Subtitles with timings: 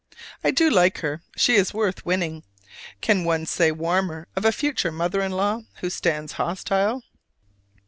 [0.43, 2.41] I do like her: she is worth winning.
[3.01, 7.03] Can one say warmer of a future mother in law who stands hostile?